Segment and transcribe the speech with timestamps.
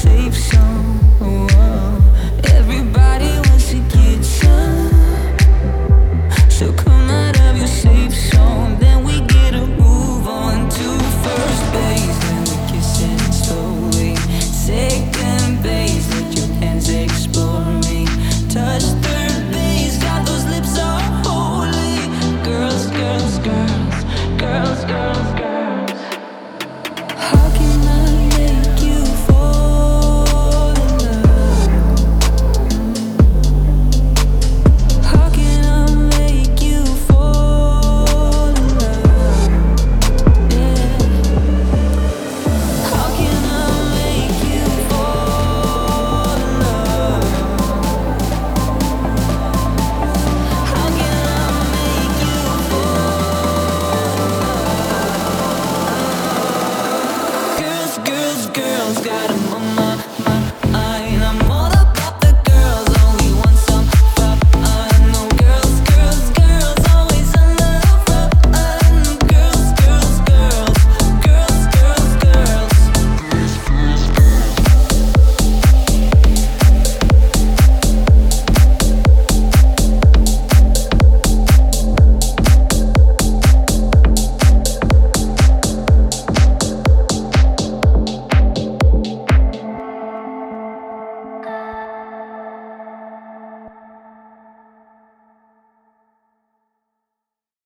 [0.00, 1.39] safe zone.